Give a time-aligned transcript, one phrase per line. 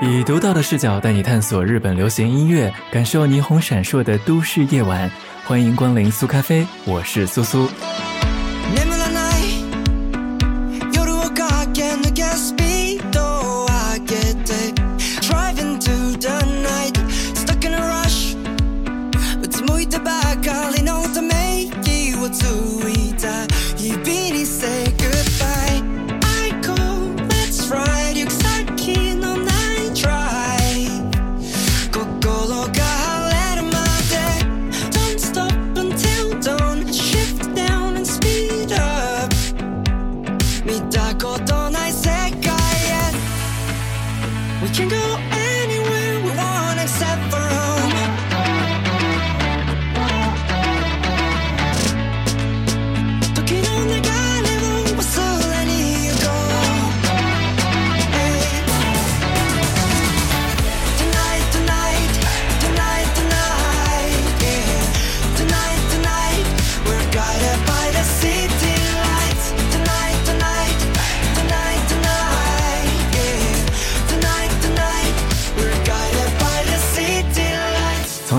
[0.00, 5.10] 以独到的视角带你探索日本流行音乐，感受霓虹闪烁的都市夜晚。
[5.44, 7.68] 欢迎光临苏咖啡，我是苏苏。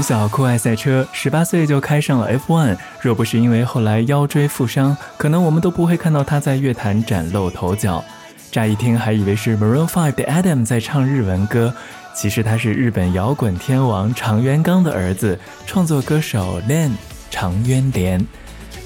[0.10, 2.76] 小酷爱赛车，十八岁就开上了 F1。
[3.00, 8.04] 若不是因为后来腰椎负伤，可能我们都不会看到他在乐坛崭露头角。
[8.50, 11.72] 乍一听还以为是 Maroon Five 的 Adam 在唱日文歌，
[12.16, 15.38] 其实他是日本摇滚天王长渊刚的儿子，
[15.68, 16.90] 创作歌手 Len
[17.30, 18.26] 长渊廉。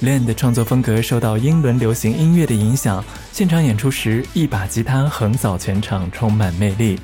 [0.02, 3.02] Len 的创作风格受到英伦流行音乐的影响，
[3.32, 7.00] 现场演出时一把吉他横扫全场，充满魅力。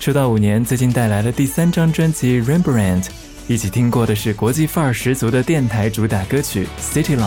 [0.00, 3.10] 出道五年，最近带来了第三张专辑 Rembrandt。
[3.46, 7.20] 一起听过的是国际范儿十足的电台主打歌曲《City Lights》。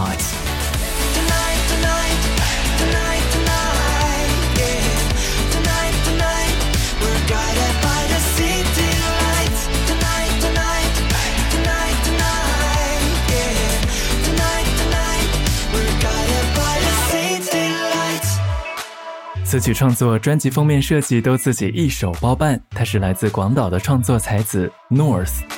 [19.50, 22.60] 此曲创作、专辑封面设计都自己一手包办。
[22.72, 25.57] 他是来自广岛的创作才子 North。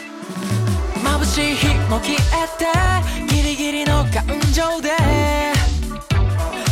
[1.03, 4.91] 眩しい日も消えてギリギリの感情で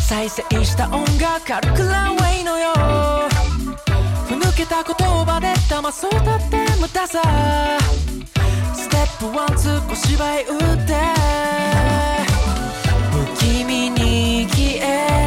[0.07, 2.73] 再生した音楽軽くランウェイのよ
[4.27, 4.95] ふぬけた言
[5.25, 7.21] 葉で騙そうたって無駄さ
[8.73, 10.93] ステップワンツー小芝居打って
[13.11, 15.26] 不気味に消え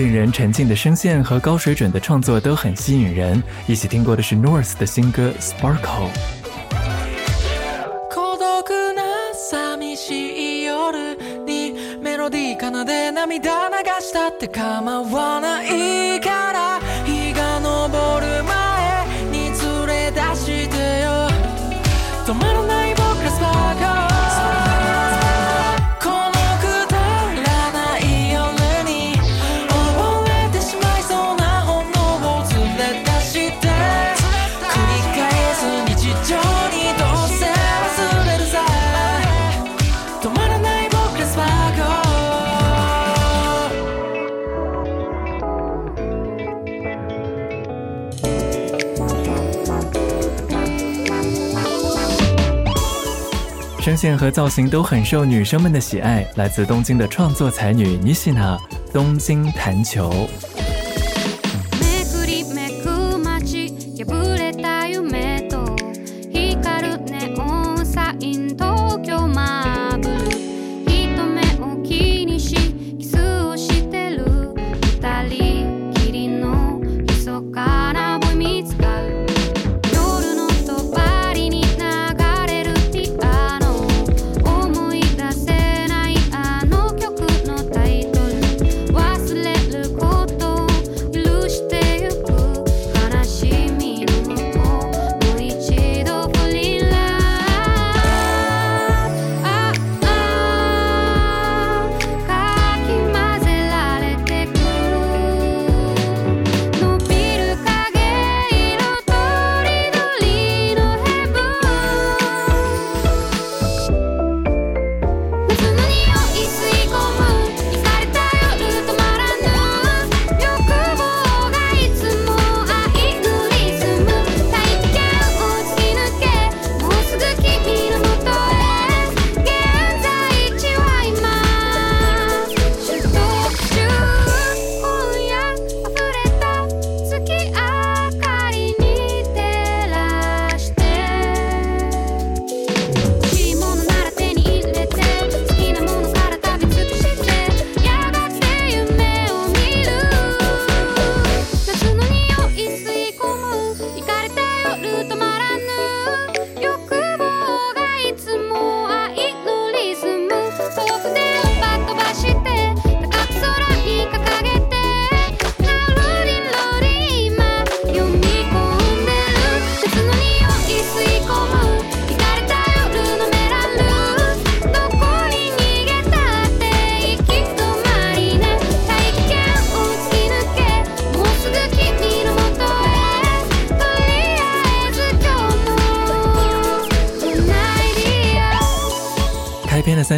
[0.00, 3.42] 令人沉浸的声线和高水准的创作都很吸引人。
[3.66, 6.08] 一起听过的是 North 的新歌《Sparkle》。
[54.00, 56.26] 线和造型都很受女生们的喜爱。
[56.36, 58.58] 来自东京的创作才女妮西娜，
[58.94, 60.26] 东京弹球。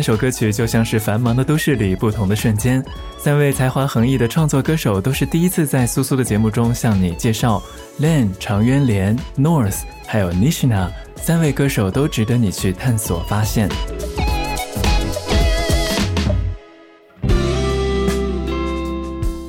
[0.03, 2.85] 这首歌曲就像是繁忙的都市里不同的瞬间。
[3.19, 7.63] 三位才华横溢的创作歌手都是第一次在苏苏的节目中向你介绍。
[8.01, 13.69] Len、常渊莲、North，还有 Nishina，三位歌手都值得你去探索发现。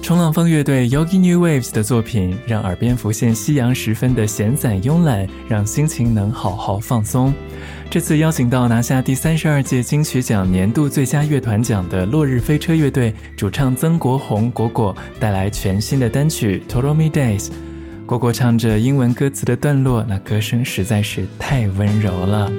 [0.04, 7.34] 冲浪风乐队 Yogi New Waves 的作品，让耳边浮现夕阳时分的闲散慵懒，让心情能好好放松。
[7.89, 17.45] 这次邀请到拿下第三十二届金曲奖年度最佳乐团奖的落日飞车乐队主唱曾国宏果果，带来全新的单曲《toro me days》。
[18.07, 22.51] 果果唱着英文歌词的段落，那歌声实在是太温柔了。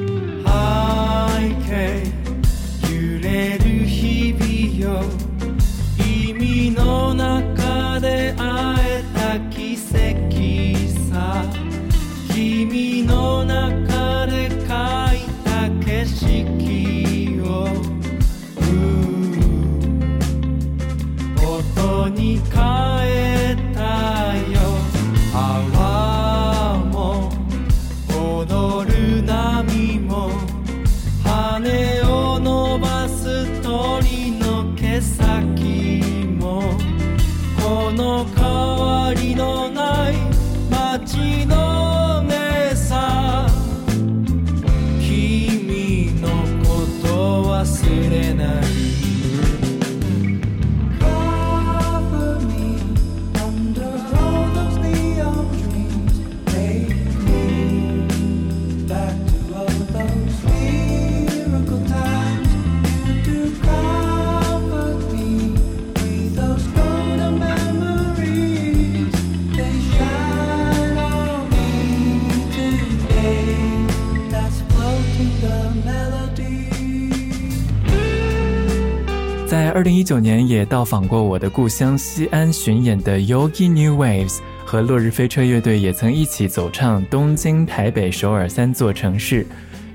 [79.74, 89.44] 二零一九年也到访过我的故乡西安巡演的 Yogi New Waves 和落日飞车乐队也曾一起走唱东京、台北、首尔三座城市。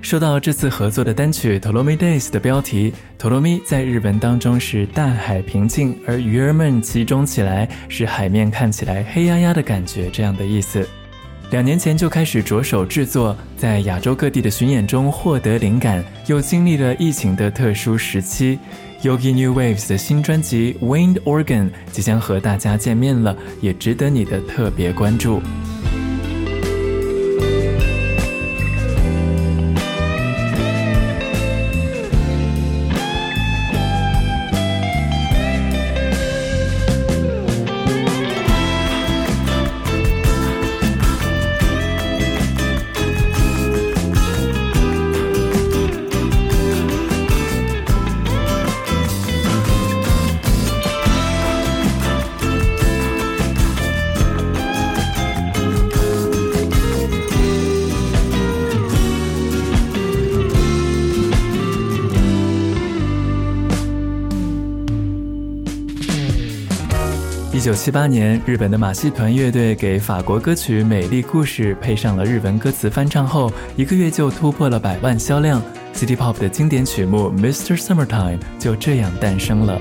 [0.01, 10.85] 说到这次合作的单曲《Toromi Days》的标题，Toromi 在日文当中是大海平静，而鱼儿们集中起来是海面看起来黑压压的感觉这样的意思。
[11.51, 18.59] 两年前就开始着手制作，在亚洲各地的巡演中获得灵感，又经历了疫情的特殊时期。
[19.01, 25.41] Yogi New Waves 的新专辑《Wind Organ》即将和大家见面了，也值得你的特别关注。
[67.79, 75.61] 七八年，日本的马戏团乐队给法国歌曲《美丽故事》配上了日文歌词翻唱后，一个月就突破了百万销量。
[75.93, 77.81] City Pop 的经典曲目《Mr.
[77.81, 79.79] Summertime》就这样诞生了。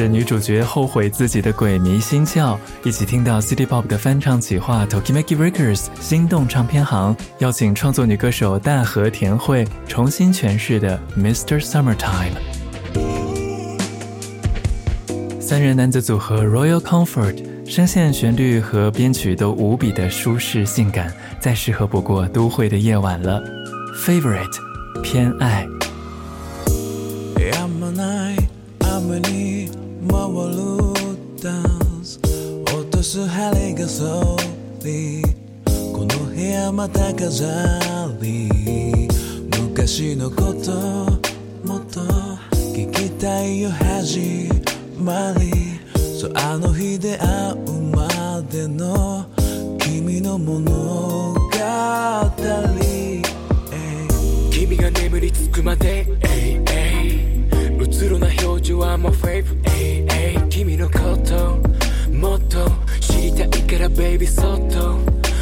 [0.00, 11.60] 着女主角后悔自己的鬼迷心窍，一起听到 City Pop 的翻唱企划 Tokimeki Records 心动唱片行邀请创作女歌手大和田惠重新诠释的 Mr.
[11.60, 12.32] Summertime。
[15.38, 23.42] 三人男子组合 Royal Comfort，声线、旋律和编曲都无比的舒适性感，再适合不过都会的夜晚了。
[23.94, 25.66] Favorite，偏爱。
[30.08, 30.18] 回
[30.54, 30.62] る
[31.42, 32.18] ダンス。
[32.64, 34.36] 落とす針がそ
[34.84, 35.22] り。
[35.92, 37.46] この部屋また飾
[38.22, 39.08] り。
[39.60, 40.72] 昔のこと
[41.66, 42.00] もっと
[42.74, 44.48] 聞きたいよ始
[44.98, 45.80] まり。
[46.18, 47.56] そうあの日で会う
[47.94, 48.08] ま
[48.50, 49.26] での
[49.78, 51.40] 君の物語。
[54.50, 56.06] 君が眠りつくまで
[57.78, 58.39] うつろな表
[58.70, 59.56] 情はもうフェイブ
[60.48, 61.58] 君のこと
[62.12, 64.98] もっと知りたいからベイビーそっと。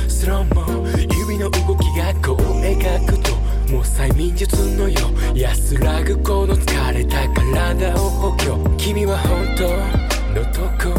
[0.09, 3.33] スローも指の動きがこう描くと
[3.73, 4.99] もう催眠術のよ
[5.35, 8.57] 安らぐこの疲れた体を補強。
[8.77, 10.99] 君は本当のとこ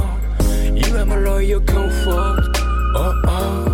[0.76, 2.44] You are my royal comfort
[2.96, 3.69] oh oh.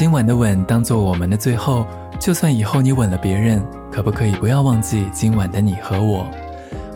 [0.00, 1.86] 今晚的吻当做我们的最后，
[2.18, 6.26] 就算以后你吻了别人，可不可以不要忘记今晚的你和我？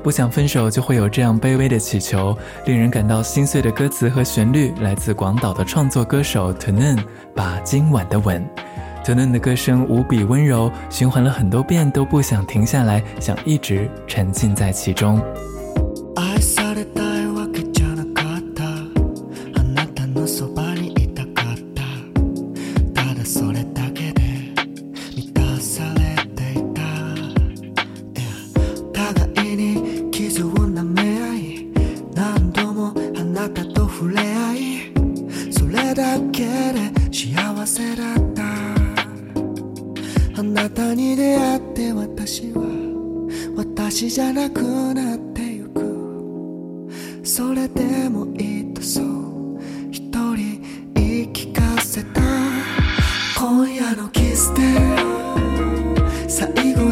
[0.02, 2.34] 不想分手，就会有这样卑微的祈求，
[2.64, 8.42] 令人感到心碎的歌词和旋律，来自广岛的创作歌手 t u n n 把今晚的吻。
[9.04, 15.20] t u n n 的歌声无比温柔，循环了很多遍都不想停下来，想一直沉浸在其中。
[53.84, 54.62] 今夜のキスで。
[56.26, 56.83] 最後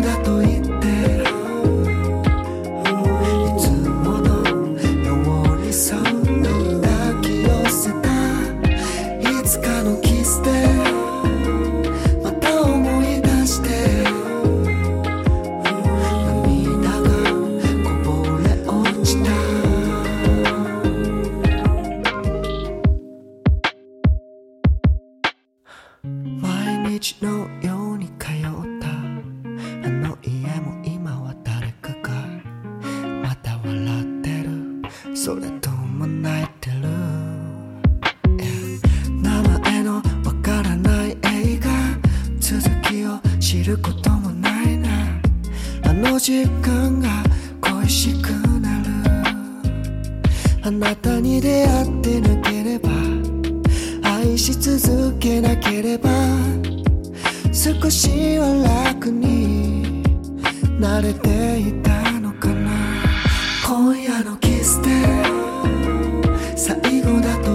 [43.72, 44.90] ることもないな。
[45.84, 47.08] あの時間が
[47.62, 48.28] 恋しく
[48.60, 48.90] なる。
[50.62, 52.90] あなたに出会ってなければ
[54.02, 56.10] 愛し続けなければ
[57.50, 60.04] 少しは楽に
[60.78, 62.70] 慣れていたのかな。
[63.66, 64.90] 今夜のキスで
[66.56, 67.51] 最後だと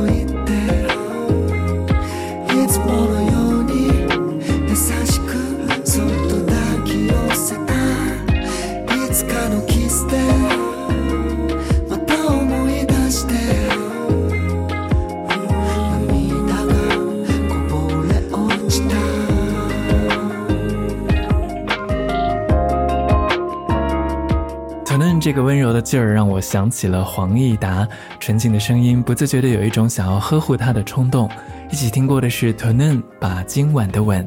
[25.28, 27.86] 这个温柔的劲儿让我想起了黄义达，
[28.18, 31.30] 纯净的声音，不自觉的有一种想要呵护他的冲动。
[31.70, 34.26] 一起听过的是 t o n n 把今晚的吻。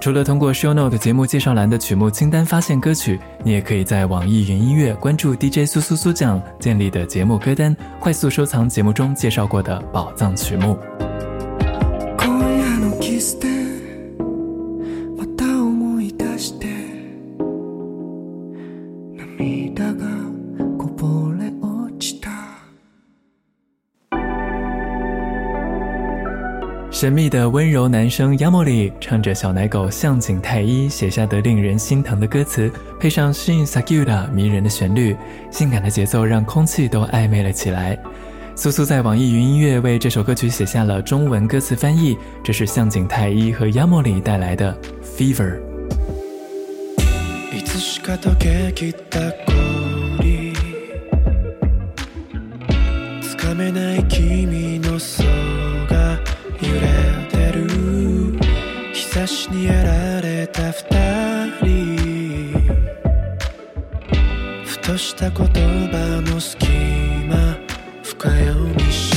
[0.00, 10.76] 除了通过 Show Note 节目介绍栏的曲目清单发现歌曲，你也可以在网易云音乐关注 DJ 苏苏苏酱建立的节目歌单，快速收藏节目中介绍过的宝藏曲目。
[26.98, 35.16] 神秘的温柔男声 Yamori 唱着小奶狗向井太一写下的令人心疼的歌词，配上 Shin Sakuda 迷人的旋律，
[35.48, 37.96] 性感的节奏让空气都暧昧了起来。
[38.56, 44.76] 苏苏在网易云音乐为这首歌曲写下了中文歌词翻译，这是向井太一和 Yamori 带来的
[45.16, 45.60] Fever。
[59.38, 60.84] しにやられた二
[61.62, 62.58] 人。
[64.64, 67.56] ふとした言葉の隙間
[68.02, 69.07] 深読みし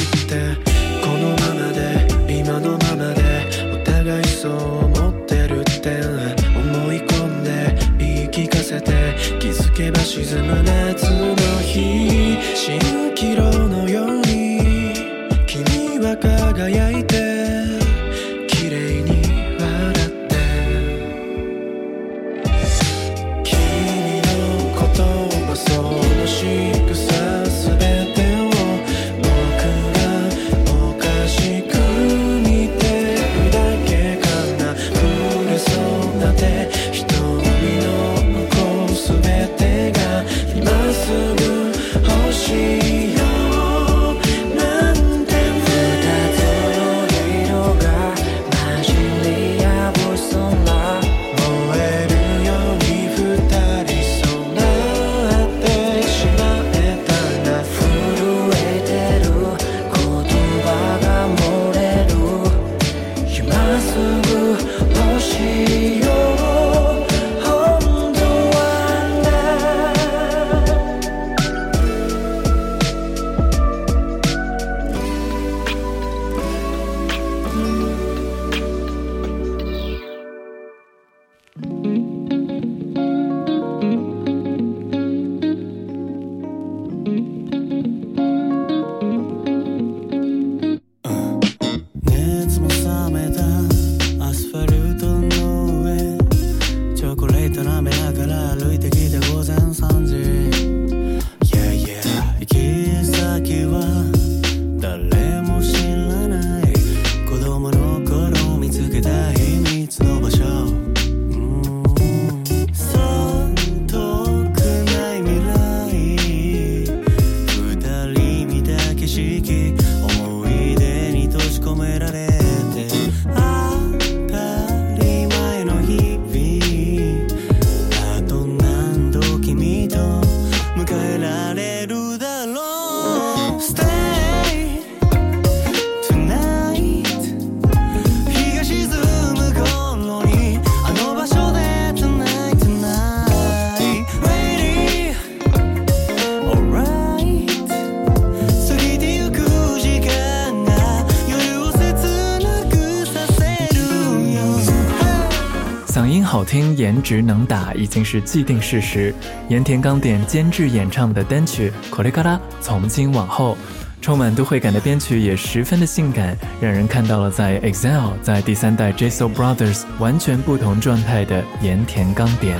[157.00, 159.14] 颜值能打，已经是既定事实。
[159.48, 163.56] 盐田刚典监制演唱的单曲《これから》，从今往后，
[164.02, 172.56] 充满都会感的编曲也十分的性感，让人看到了在 EXILE 在第三代 JSO Brothers 完全不同状态的盐田刚典。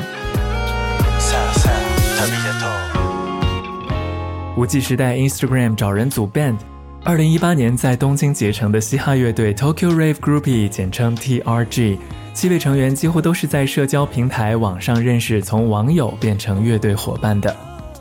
[4.57, 6.57] 无忌时代 Instagram 找人组 band，
[7.04, 11.98] 二零一八年在东京结成的嘻哈乐队 Tokyo Rave Groupie，简称 TRG，
[12.32, 17.56] 七位成员几乎都是在社交平台网上认识，从网友变成乐队伙伴的。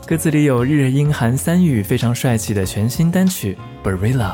[0.05, 4.33] 歌词里有日英韩三语，非常帅气的全新单曲 Barilla。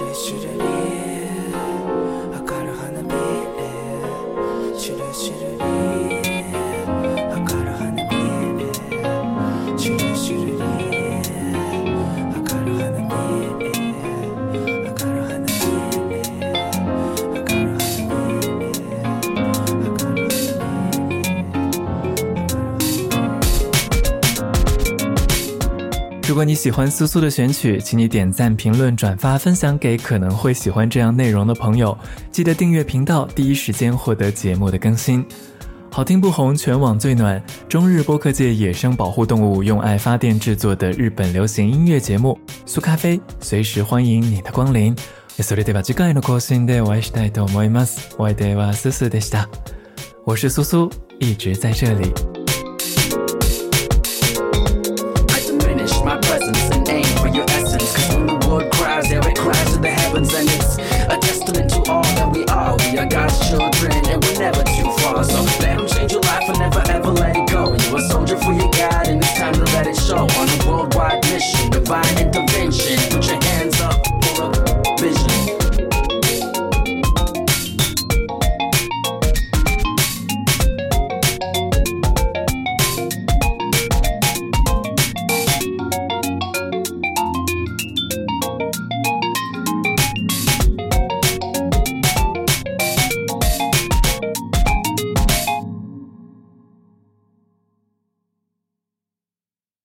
[0.00, 0.06] 明
[2.64, 5.67] るい花見れしゅるしるり
[26.37, 31.95] 果你喜欢苏苏的选曲，请你点赞、评论、转发、分享给可能会喜欢这样内容的朋友。
[32.31, 35.23] 记得订阅频道，第一时间获得节目的更新。
[35.91, 37.39] 好听不红，全网最暖。
[37.69, 44.95] 中日播客界野生保护动物用爱发电制作的日本流行音乐节目《苏咖啡》，随时欢迎你的光临。
[45.37, 48.15] それでは次回の更新でお会いしたいと思います。
[48.17, 49.47] お相手は苏苏でした。
[50.25, 52.36] 我是苏苏，一直在这里。